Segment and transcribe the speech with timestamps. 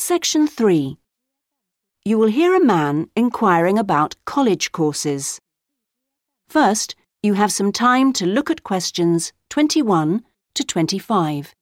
[0.00, 0.96] Section 3.
[2.04, 5.40] You will hear a man inquiring about college courses.
[6.48, 10.22] First, you have some time to look at questions 21
[10.54, 11.52] to 25.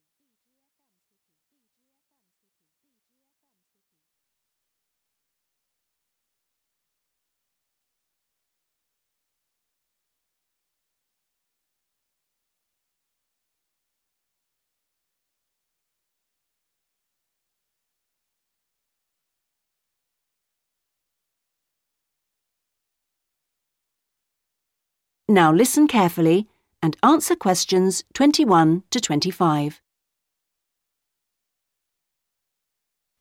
[25.29, 26.47] Now listen carefully
[26.81, 29.81] and answer questions 21 to 25.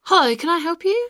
[0.02, 1.09] Hello, can I help you?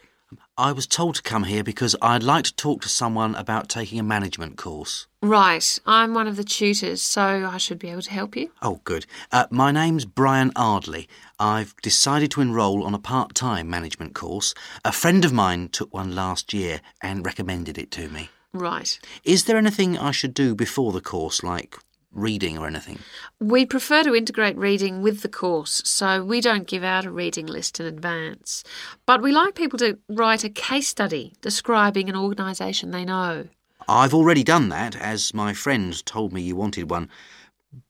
[0.57, 3.99] I was told to come here because I'd like to talk to someone about taking
[4.01, 5.07] a management course.
[5.21, 8.51] Right, I'm one of the tutors, so I should be able to help you.
[8.63, 9.05] Oh, good.
[9.31, 11.09] Uh, my name's Brian Ardley.
[11.39, 14.55] I've decided to enrol on a part time management course.
[14.83, 18.31] A friend of mine took one last year and recommended it to me.
[18.59, 18.99] Right.
[19.24, 21.79] Is there anything I should do before the course, like
[22.12, 22.98] reading or anything?
[23.40, 27.46] We prefer to integrate reading with the course, so we don't give out a reading
[27.46, 28.65] list in advance.
[29.04, 33.48] But we like people to write a case study describing an organisation they know.
[33.88, 37.09] I've already done that, as my friend told me you wanted one.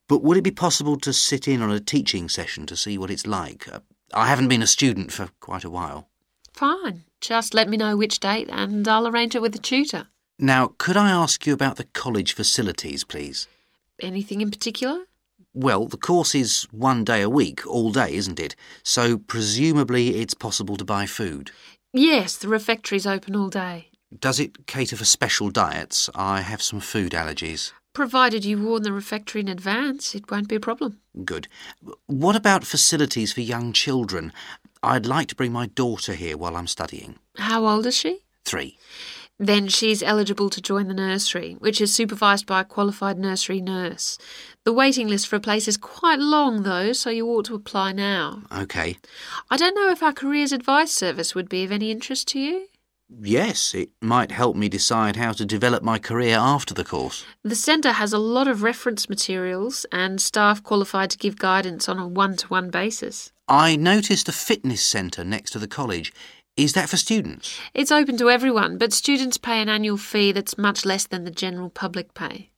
[0.09, 3.11] But would it be possible to sit in on a teaching session to see what
[3.11, 3.67] it's like?
[3.73, 3.81] Uh,
[4.15, 6.09] I haven't been a student for quite a while.
[6.53, 7.05] Fine.
[7.21, 10.07] Just let me know which date and I'll arrange it with the tutor.
[10.39, 13.49] Now, could I ask you about the college facilities, please?
[14.01, 15.05] Anything in particular?
[15.55, 18.55] Well, the course is one day a week, all day, isn't it?
[18.83, 21.51] So presumably it's possible to buy food.
[21.95, 23.89] Yes, the refectory's open all day.
[24.19, 26.11] Does it cater for special diets?
[26.15, 27.73] I have some food allergies.
[27.95, 31.01] Provided you warn the refectory in advance, it won't be a problem.
[31.25, 31.49] Good.
[32.05, 34.35] What about facilities for young children?
[34.83, 37.19] I'd like to bring my daughter here while I'm studying.
[37.39, 38.21] How old is she?
[38.45, 38.77] Three.
[39.39, 44.17] Then she's eligible to join the nursery, which is supervised by a qualified nursery nurse.
[44.65, 47.93] The waiting list for a place is quite long, though, so you ought to apply
[47.93, 48.45] now.
[48.51, 48.97] OK.
[49.51, 52.69] I don't know if our careers advice service would be of any interest to you.
[53.09, 57.25] Yes, it might help me decide how to develop my career after the course.
[57.45, 61.99] The centre has a lot of reference materials and staff qualified to give guidance on
[61.99, 63.31] a one to one basis.
[63.47, 66.13] I noticed a fitness centre next to the college.
[66.57, 67.61] Is that for students?
[67.75, 71.31] It's open to everyone, but students pay an annual fee that's much less than the
[71.31, 72.49] general public pay.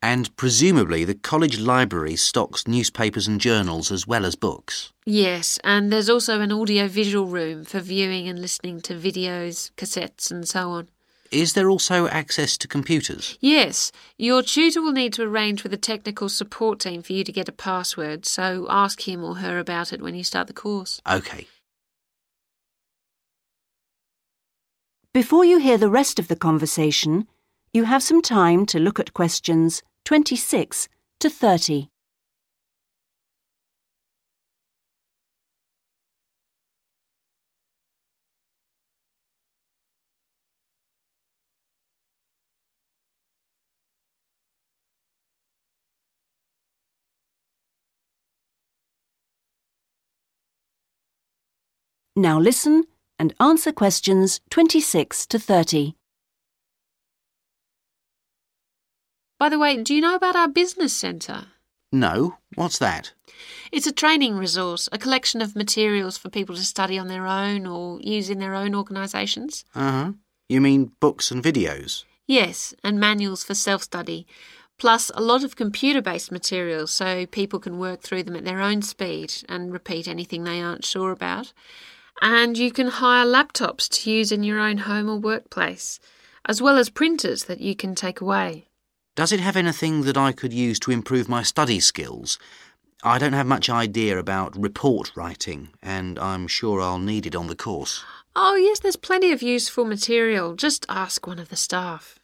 [0.00, 4.90] And presumably the college library stocks newspapers and journals as well as books.
[5.04, 10.30] Yes, and there's also an audio visual room for viewing and listening to videos, cassettes,
[10.30, 10.88] and so on.
[11.30, 13.36] Is there also access to computers?
[13.40, 17.32] Yes, your tutor will need to arrange with the technical support team for you to
[17.32, 21.02] get a password, so ask him or her about it when you start the course.
[21.04, 21.48] OK.
[25.16, 27.26] Before you hear the rest of the conversation,
[27.72, 30.90] you have some time to look at questions 26
[31.20, 31.88] to 30.
[52.14, 52.84] Now listen
[53.18, 55.94] and answer questions 26 to 30.
[59.38, 61.46] By the way, do you know about our business centre?
[61.92, 63.12] No, what's that?
[63.70, 67.66] It's a training resource, a collection of materials for people to study on their own
[67.66, 69.64] or use in their own organisations.
[69.74, 70.12] Uh huh.
[70.48, 72.04] You mean books and videos?
[72.26, 74.26] Yes, and manuals for self study,
[74.78, 78.60] plus a lot of computer based materials so people can work through them at their
[78.60, 81.52] own speed and repeat anything they aren't sure about.
[82.22, 86.00] And you can hire laptops to use in your own home or workplace,
[86.46, 88.68] as well as printers that you can take away.
[89.14, 92.38] Does it have anything that I could use to improve my study skills?
[93.02, 97.46] I don't have much idea about report writing, and I'm sure I'll need it on
[97.46, 98.04] the course.
[98.34, 100.54] Oh, yes, there's plenty of useful material.
[100.54, 102.18] Just ask one of the staff.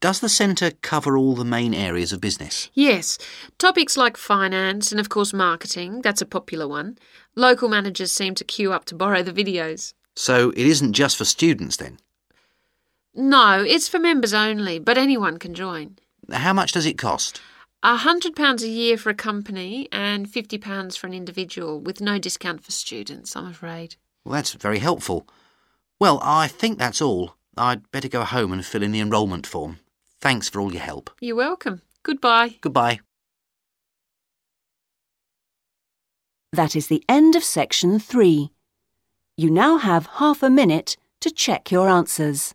[0.00, 2.70] Does the centre cover all the main areas of business?
[2.74, 3.18] Yes,
[3.58, 6.98] topics like finance and, of course, marketing, that's a popular one.
[7.34, 9.94] Local managers seem to queue up to borrow the videos.
[10.14, 11.98] So it isn't just for students then?
[13.14, 15.96] No, it's for members only, but anyone can join.
[16.30, 17.40] How much does it cost?
[17.82, 22.00] A hundred pounds a year for a company and fifty pounds for an individual, with
[22.00, 23.96] no discount for students, I'm afraid.
[24.24, 25.26] Well, that's very helpful.
[25.98, 27.36] Well, I think that's all.
[27.56, 29.78] I'd better go home and fill in the enrolment form.
[30.20, 31.10] Thanks for all your help.
[31.20, 31.82] You're welcome.
[32.02, 32.56] Goodbye.
[32.60, 33.00] Goodbye.
[36.52, 38.50] That is the end of section 3.
[39.36, 42.54] You now have half a minute to check your answers.